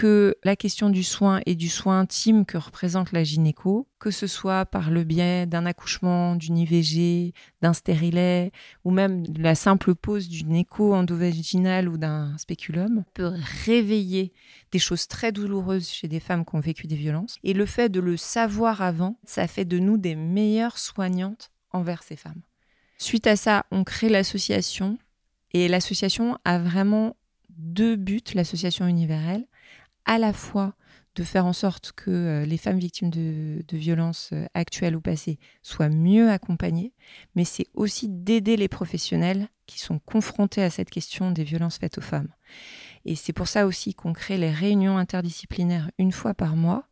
que 0.00 0.34
la 0.44 0.56
question 0.56 0.88
du 0.88 1.04
soin 1.04 1.42
et 1.44 1.54
du 1.54 1.68
soin 1.68 2.00
intime 2.00 2.46
que 2.46 2.56
représente 2.56 3.12
la 3.12 3.22
gynéco, 3.22 3.86
que 3.98 4.10
ce 4.10 4.26
soit 4.26 4.64
par 4.64 4.90
le 4.90 5.04
biais 5.04 5.44
d'un 5.44 5.66
accouchement, 5.66 6.36
d'une 6.36 6.56
IVG, 6.56 7.34
d'un 7.60 7.74
stérilet, 7.74 8.50
ou 8.84 8.92
même 8.92 9.26
de 9.26 9.42
la 9.42 9.54
simple 9.54 9.94
pose 9.94 10.30
d'une 10.30 10.56
écho 10.56 10.94
endovaginale 10.94 11.86
ou 11.86 11.98
d'un 11.98 12.34
spéculum, 12.38 13.04
peut 13.12 13.30
réveiller 13.66 14.32
des 14.72 14.78
choses 14.78 15.06
très 15.06 15.32
douloureuses 15.32 15.90
chez 15.90 16.08
des 16.08 16.18
femmes 16.18 16.46
qui 16.46 16.54
ont 16.56 16.60
vécu 16.60 16.86
des 16.86 16.96
violences. 16.96 17.36
Et 17.44 17.52
le 17.52 17.66
fait 17.66 17.90
de 17.90 18.00
le 18.00 18.16
savoir 18.16 18.80
avant, 18.80 19.18
ça 19.26 19.46
fait 19.46 19.66
de 19.66 19.78
nous 19.78 19.98
des 19.98 20.14
meilleures 20.14 20.78
soignantes 20.78 21.50
envers 21.72 22.04
ces 22.04 22.16
femmes. 22.16 22.40
Suite 22.96 23.26
à 23.26 23.36
ça, 23.36 23.66
on 23.70 23.84
crée 23.84 24.08
l'association, 24.08 24.96
et 25.52 25.68
l'association 25.68 26.38
a 26.46 26.58
vraiment 26.58 27.16
deux 27.50 27.96
buts, 27.96 28.22
l'association 28.34 28.86
universelle 28.86 29.44
à 30.10 30.18
la 30.18 30.32
fois 30.32 30.74
de 31.14 31.22
faire 31.22 31.46
en 31.46 31.52
sorte 31.52 31.92
que 31.92 32.10
euh, 32.10 32.44
les 32.44 32.56
femmes 32.56 32.80
victimes 32.80 33.10
de, 33.10 33.62
violences 33.72 34.30
euh, 34.32 34.46
actuelles 34.54 34.96
ou 34.96 35.00
passées 35.00 35.38
soient 35.62 35.88
mieux 35.88 36.30
accompagnées, 36.30 36.92
mais 37.36 37.44
c'est 37.44 37.68
aussi 37.74 38.08
d'aider 38.08 38.56
les 38.56 38.66
professionnels 38.66 39.48
qui 39.66 39.78
sont 39.78 40.00
confrontés 40.00 40.64
à 40.64 40.70
cette 40.70 40.90
question 40.90 41.30
des 41.30 41.44
violences 41.44 41.78
faites 41.78 41.98
aux 41.98 42.02
femmes. 42.02 42.34
Et 43.04 43.14
c'est 43.14 43.32
pour 43.32 43.46
ça 43.46 43.66
aussi 43.66 43.94
qu'on 43.94 44.12
crée 44.12 44.36
les 44.36 44.50
réunions 44.50 44.98
interdisciplinaires 44.98 45.92
une 45.96 46.10
fois 46.10 46.34
par 46.34 46.56
mois, 46.56 46.90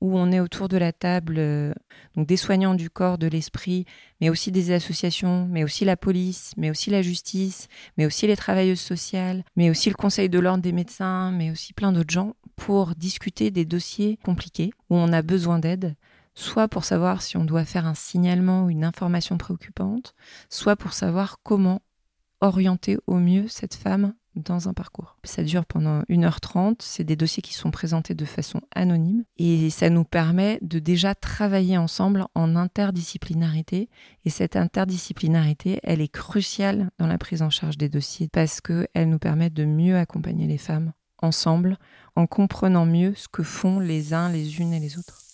où 0.00 0.18
on 0.18 0.32
est 0.32 0.40
autour 0.40 0.68
de 0.68 0.78
la 0.78 0.92
table, 0.92 1.36
euh, 1.38 1.74
donc 2.16 2.26
des 2.26 2.36
soignants 2.36 2.74
du 2.74 2.88
corps, 2.88 3.18
de 3.18 3.26
l'esprit, 3.26 3.84
mais 4.20 4.30
aussi 4.30 4.50
des 4.50 4.72
associations, 4.72 5.46
mais 5.50 5.62
aussi 5.62 5.84
la 5.84 5.96
police, 5.96 6.52
mais 6.56 6.70
aussi 6.70 6.90
la 6.90 7.02
justice, 7.02 7.68
mais 7.98 8.06
aussi 8.06 8.26
les 8.26 8.36
travailleuses 8.36 8.80
sociales, 8.80 9.44
mais 9.56 9.68
aussi 9.68 9.90
le 9.90 9.94
conseil 9.94 10.28
de 10.28 10.38
l'ordre 10.38 10.62
des 10.62 10.72
médecins, 10.72 11.32
mais 11.32 11.50
aussi 11.50 11.74
plein 11.74 11.92
d'autres 11.92 12.12
gens, 12.12 12.34
pour 12.60 12.94
discuter 12.94 13.50
des 13.50 13.64
dossiers 13.64 14.18
compliqués 14.22 14.70
où 14.90 14.96
on 14.96 15.14
a 15.14 15.22
besoin 15.22 15.58
d'aide, 15.58 15.96
soit 16.34 16.68
pour 16.68 16.84
savoir 16.84 17.22
si 17.22 17.38
on 17.38 17.44
doit 17.46 17.64
faire 17.64 17.86
un 17.86 17.94
signalement 17.94 18.64
ou 18.64 18.70
une 18.70 18.84
information 18.84 19.38
préoccupante, 19.38 20.14
soit 20.50 20.76
pour 20.76 20.92
savoir 20.92 21.38
comment 21.42 21.80
orienter 22.42 22.98
au 23.06 23.16
mieux 23.16 23.48
cette 23.48 23.74
femme 23.74 24.12
dans 24.36 24.68
un 24.68 24.74
parcours. 24.74 25.16
Ça 25.24 25.42
dure 25.42 25.64
pendant 25.64 26.02
1h30, 26.02 26.76
c'est 26.80 27.02
des 27.02 27.16
dossiers 27.16 27.42
qui 27.42 27.54
sont 27.54 27.70
présentés 27.70 28.14
de 28.14 28.26
façon 28.26 28.60
anonyme 28.74 29.24
et 29.38 29.70
ça 29.70 29.88
nous 29.88 30.04
permet 30.04 30.58
de 30.60 30.78
déjà 30.78 31.14
travailler 31.14 31.78
ensemble 31.78 32.26
en 32.34 32.56
interdisciplinarité 32.56 33.88
et 34.26 34.30
cette 34.30 34.56
interdisciplinarité, 34.56 35.80
elle 35.82 36.02
est 36.02 36.08
cruciale 36.08 36.90
dans 36.98 37.06
la 37.06 37.16
prise 37.16 37.40
en 37.40 37.50
charge 37.50 37.78
des 37.78 37.88
dossiers 37.88 38.28
parce 38.30 38.60
qu'elle 38.60 39.08
nous 39.08 39.18
permet 39.18 39.48
de 39.48 39.64
mieux 39.64 39.96
accompagner 39.96 40.46
les 40.46 40.58
femmes 40.58 40.92
ensemble 41.22 41.78
en 42.16 42.26
comprenant 42.26 42.86
mieux 42.86 43.14
ce 43.14 43.28
que 43.28 43.42
font 43.42 43.80
les 43.80 44.12
uns 44.14 44.28
les 44.28 44.60
unes 44.60 44.72
et 44.72 44.80
les 44.80 44.98
autres. 44.98 45.29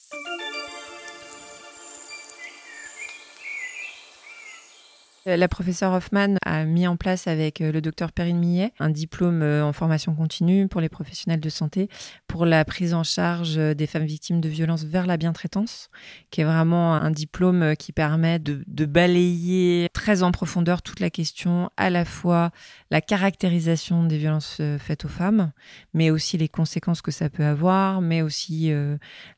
La 5.26 5.48
professeure 5.48 5.92
Hoffman 5.92 6.36
a 6.44 6.64
mis 6.64 6.86
en 6.86 6.96
place 6.96 7.26
avec 7.26 7.60
euh, 7.60 7.72
le 7.72 7.80
docteur 7.80 8.12
Perrine 8.12 8.38
Millet 8.38 8.72
un 8.78 8.90
diplôme 8.90 9.42
euh, 9.42 9.64
en 9.64 9.72
formation 9.72 10.14
continue 10.14 10.68
pour 10.68 10.80
les 10.80 10.88
professionnels 10.88 11.40
de 11.40 11.48
santé 11.48 11.88
pour 12.28 12.46
la 12.46 12.64
prise 12.64 12.94
en 12.94 13.02
charge 13.02 13.56
des 13.56 13.86
femmes 13.86 14.04
victimes 14.04 14.40
de 14.40 14.48
violences 14.48 14.84
vers 14.84 15.06
la 15.06 15.16
bientraitance, 15.16 15.88
qui 16.30 16.42
est 16.42 16.44
vraiment 16.44 16.94
un 16.94 17.10
diplôme 17.10 17.74
qui 17.76 17.92
permet 17.92 18.38
de, 18.38 18.84
balayer 18.84 19.88
très 19.92 20.22
en 20.22 20.32
profondeur 20.32 20.82
toute 20.82 21.00
la 21.00 21.10
question, 21.10 21.70
à 21.76 21.90
la 21.90 22.04
fois 22.04 22.50
la 22.90 23.00
caractérisation 23.00 24.04
des 24.04 24.18
violences 24.18 24.60
faites 24.78 25.04
aux 25.04 25.08
femmes, 25.08 25.52
mais 25.94 26.10
aussi 26.10 26.36
les 26.36 26.48
conséquences 26.48 27.02
que 27.02 27.10
ça 27.10 27.30
peut 27.30 27.44
avoir, 27.44 28.00
mais 28.00 28.22
aussi 28.22 28.72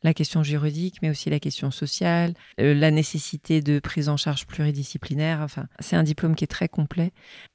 la 0.02 0.14
question 0.14 0.42
juridique, 0.42 0.96
mais 1.02 1.10
aussi 1.10 1.30
la 1.30 1.40
question 1.40 1.70
sociale, 1.70 2.34
la 2.58 2.90
nécessité 2.90 3.60
de 3.60 3.78
prise 3.78 4.08
en 4.08 4.16
charge 4.16 4.46
pluridisciplinaire. 4.46 5.40
Enfin, 5.40 5.66
C'est 5.80 5.96
un 5.96 6.02
diplôme 6.02 6.34
qui 6.34 6.44
est 6.44 6.48
très 6.48 6.68
complet. 6.68 7.12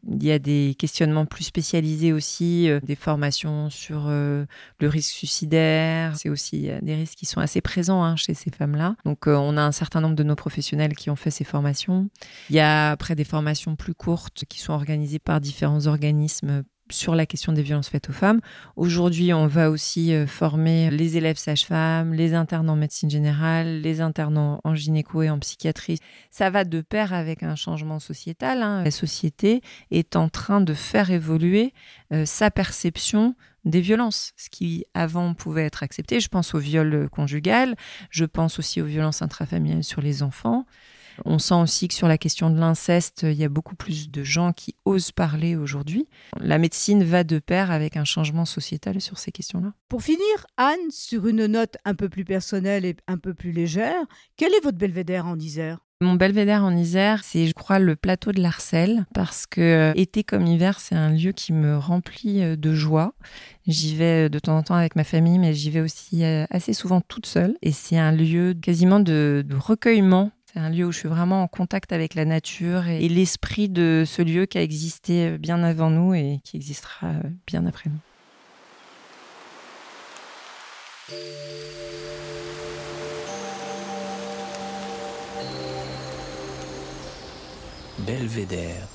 Il 0.10 0.24
y 0.24 0.32
a 0.32 0.40
des 0.40 0.76
questionnements 0.80 1.26
plus 1.26 1.44
spécialisés 1.44 2.14
aussi, 2.14 2.70
euh, 2.70 2.80
des 2.82 2.96
formations 2.96 3.70
sur 3.70 4.06
euh, 4.08 4.46
le 4.80 4.88
risque 4.88 5.12
suicidaire. 5.12 6.16
C'est 6.16 6.30
aussi 6.30 6.70
euh, 6.70 6.80
des 6.82 6.96
risques 6.96 7.18
qui 7.18 7.26
sont 7.26 7.42
assez 7.42 7.60
présents 7.60 8.04
hein, 8.04 8.16
chez 8.16 8.34
ces 8.34 8.50
femmes-là. 8.50 8.96
Donc 9.06 9.28
on 9.28 9.58
a 9.58 9.62
un 9.62 9.72
certain 9.72 10.00
nombre 10.00 10.16
de 10.16 10.24
nos 10.24 10.36
professionnels 10.36 10.96
qui 10.96 11.10
ont 11.10 11.16
fait 11.16 11.32
ces 11.32 11.44
formations. 11.44 12.10
Il 12.50 12.56
y 12.56 12.60
a 12.60 12.92
après 12.92 13.16
des 13.16 13.26
formations 13.26 13.76
plus 13.76 13.94
courtes 13.94 14.46
qui 14.48 14.60
sont 14.60 14.74
organisées 14.74 15.20
par 15.20 15.42
différents 15.42 15.88
organismes 15.88 16.64
sur 16.92 17.16
la 17.16 17.26
question 17.26 17.54
des 17.54 17.62
violences 17.62 17.90
faites 17.90 18.10
aux 18.10 18.14
femmes. 18.14 18.42
Aujourd'hui, 18.76 19.34
on 19.34 19.48
va 19.48 19.70
aussi 19.70 20.14
euh, 20.14 20.28
former 20.28 20.92
les 20.92 21.18
élèves 21.18 21.38
sages-femmes, 21.38 22.14
les 22.14 22.34
internes 22.34 22.70
en 22.70 22.76
médecine 22.76 23.10
générale, 23.10 23.82
les 23.82 24.02
internes 24.02 24.60
en 24.64 24.76
gynéco 24.76 25.22
et 25.22 25.30
en 25.30 25.40
psychiatrie. 25.40 26.00
Ça 26.30 26.50
va 26.50 26.64
de 26.64 26.82
pair 26.82 27.14
avec 27.14 27.44
un 27.44 27.56
changement 27.56 28.00
sociétal. 28.00 28.62
Hein. 28.62 28.84
La 28.84 28.92
société 28.92 29.62
est 29.92 30.16
en 30.16 30.30
train 30.30 30.62
de 30.62 30.74
faire 30.74 31.12
évoluer 31.12 31.74
euh, 32.12 32.26
sa 32.26 32.52
perception 32.52 33.36
des 33.66 33.82
violences, 33.82 34.34
ce 34.36 34.50
qui 34.50 34.86
avant 34.94 35.34
pouvait 35.34 35.66
être 35.66 35.84
accepté. 35.84 36.20
Je 36.20 36.28
pense 36.28 36.54
au 36.54 36.60
viol 36.60 37.08
conjugal, 37.10 37.76
je 38.10 38.26
pense 38.26 38.60
aussi 38.60 38.82
aux 38.82 38.86
violences 38.86 39.22
intrafamiliales 39.22 39.86
sur 39.86 40.02
les 40.02 40.22
enfants. 40.22 40.66
On 41.26 41.40
sent 41.40 41.56
aussi 41.56 41.88
que 41.88 41.94
sur 41.94 42.08
la 42.08 42.18
question 42.18 42.50
de 42.50 42.60
l'inceste, 42.60 43.24
il 43.24 43.34
y 43.34 43.44
a 43.44 43.50
beaucoup 43.50 43.76
plus 43.76 44.10
de 44.12 44.24
gens 44.24 44.54
qui 44.54 44.76
osent 44.86 45.12
parler 45.12 45.56
aujourd'hui. 45.56 46.08
La 46.40 46.58
médecine 46.58 47.04
va 47.04 47.24
de 47.24 47.40
pair 47.40 47.72
avec 47.72 47.98
un 47.98 48.06
changement 48.06 48.46
sociétal 48.46 49.02
sur 49.02 49.18
ces 49.18 49.32
questions-là. 49.32 49.74
Pour 49.90 50.04
finir, 50.04 50.48
Anne, 50.58 50.90
sur 50.90 51.28
une 51.28 51.46
note 51.46 51.78
un 51.86 51.96
peu 51.96 52.10
plus 52.10 52.26
personnelle 52.26 52.86
et 52.86 52.96
un 53.08 53.18
peu 53.18 53.34
plus 53.34 53.52
légère, 53.52 54.04
quel 54.38 54.54
est 54.54 54.64
votre 54.64 54.78
belvédère 54.78 55.26
en 55.26 55.38
Isère? 55.38 55.80
Mon 56.04 56.16
belvédère 56.16 56.66
en 56.66 56.76
Isère, 56.76 57.24
c'est, 57.24 57.48
je 57.48 57.54
crois, 57.54 57.80
le 57.80 57.96
plateau 57.96 58.34
de 58.34 58.42
l'Arcel, 58.42 59.06
parce 59.14 59.46
que 59.46 59.62
euh, 59.62 59.94
été 59.96 60.26
comme 60.26 60.46
hiver, 60.46 60.82
c'est 60.82 60.96
un 60.96 61.10
lieu 61.10 61.32
qui 61.32 61.54
me 61.54 61.78
remplit 61.78 62.44
euh, 62.44 62.58
de 62.58 62.74
joie. 62.74 63.14
J'y 63.68 63.96
vais 63.96 64.26
euh, 64.26 64.30
de 64.30 64.38
temps 64.38 64.58
en 64.58 64.64
temps 64.64 64.76
avec 64.76 64.98
ma 64.98 65.06
famille, 65.06 65.40
mais 65.40 65.54
j'y 65.54 65.70
vais 65.70 65.80
aussi 65.80 66.26
assez 66.26 66.74
souvent 66.74 67.00
toute 67.00 67.26
seule. 67.26 67.56
Et 67.62 67.72
c'est 67.72 67.98
un 67.98 68.12
lieu 68.12 68.54
quasiment 68.54 69.00
de 69.00 69.46
recueillement 69.58 70.32
c'est 70.54 70.60
un 70.60 70.70
lieu 70.70 70.86
où 70.86 70.92
je 70.92 71.00
suis 71.00 71.10
vraiment 71.10 71.42
en 71.42 71.48
contact 71.48 71.92
avec 71.94 72.14
la 72.14 72.26
nature 72.26 72.88
et, 72.88 73.10
l'esprit 73.10 73.70
de 73.70 74.04
ce 74.06 74.22
lieu 74.22 74.46
qui 74.46 74.60
a 74.60 74.62
existé 74.62 75.38
bien 75.40 75.64
avant 75.64 75.90
nous 75.90 76.14
et 76.14 76.42
qui 76.44 76.58
existera 76.58 77.14
bien 77.48 77.66
après 77.66 77.90
nous. 77.90 78.00
Belvédère. 88.06 88.88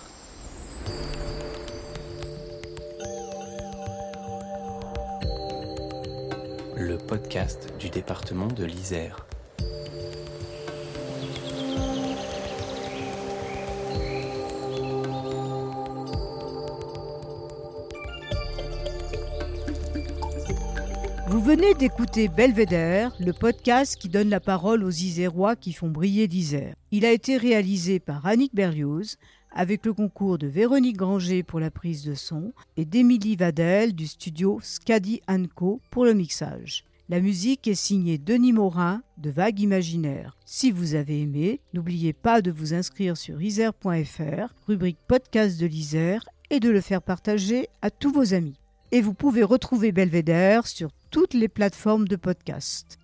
Le 6.76 6.96
podcast 6.98 7.72
du 7.80 7.90
département 7.90 8.46
de 8.46 8.64
l'Isère. 8.64 9.27
Venez 21.48 21.72
d'écouter 21.72 22.28
Belvédère, 22.28 23.16
le 23.20 23.32
podcast 23.32 23.96
qui 23.96 24.10
donne 24.10 24.28
la 24.28 24.38
parole 24.38 24.84
aux 24.84 24.90
Isérois 24.90 25.56
qui 25.56 25.72
font 25.72 25.88
briller 25.88 26.26
l'Isère. 26.26 26.74
Il 26.90 27.06
a 27.06 27.10
été 27.10 27.38
réalisé 27.38 28.00
par 28.00 28.26
Annick 28.26 28.54
Berlioz 28.54 29.16
avec 29.50 29.86
le 29.86 29.94
concours 29.94 30.36
de 30.36 30.46
Véronique 30.46 30.98
Granger 30.98 31.42
pour 31.42 31.58
la 31.58 31.70
prise 31.70 32.04
de 32.04 32.12
son 32.12 32.52
et 32.76 32.84
d'Émilie 32.84 33.34
Vadel 33.34 33.94
du 33.94 34.06
studio 34.06 34.60
Scadi 34.62 35.22
Co 35.54 35.80
pour 35.90 36.04
le 36.04 36.12
mixage. 36.12 36.84
La 37.08 37.18
musique 37.18 37.66
est 37.66 37.74
signée 37.74 38.18
Denis 38.18 38.52
Morin 38.52 39.00
de 39.16 39.30
Vague 39.30 39.60
Imaginaire. 39.60 40.36
Si 40.44 40.70
vous 40.70 40.96
avez 40.96 41.22
aimé, 41.22 41.62
n'oubliez 41.72 42.12
pas 42.12 42.42
de 42.42 42.50
vous 42.50 42.74
inscrire 42.74 43.16
sur 43.16 43.40
isère.fr, 43.40 44.52
rubrique 44.66 44.98
podcast 45.08 45.58
de 45.58 45.64
l'Isère, 45.66 46.28
et 46.50 46.60
de 46.60 46.68
le 46.68 46.82
faire 46.82 47.00
partager 47.00 47.68
à 47.80 47.90
tous 47.90 48.12
vos 48.12 48.34
amis. 48.34 48.60
Et 48.92 49.00
vous 49.00 49.14
pouvez 49.14 49.42
retrouver 49.42 49.92
Belvédère 49.92 50.66
sur 50.66 50.90
toutes 51.10 51.34
les 51.34 51.48
plateformes 51.48 52.06
de 52.06 52.16
podcast. 52.16 52.98